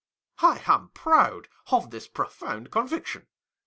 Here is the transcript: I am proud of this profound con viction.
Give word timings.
I 0.39 0.63
am 0.65 0.89
proud 0.95 1.47
of 1.71 1.91
this 1.91 2.07
profound 2.07 2.71
con 2.71 2.87
viction. 2.89 3.27